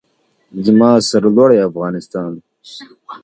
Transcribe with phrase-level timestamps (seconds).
[0.65, 2.31] زما سرلوړی افغانستان.